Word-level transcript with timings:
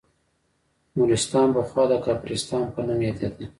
نورستان 0.97 1.47
پخوا 1.55 1.83
د 1.91 1.93
کافرستان 2.05 2.63
په 2.73 2.79
نوم 2.87 2.99
یادیده 3.07 3.45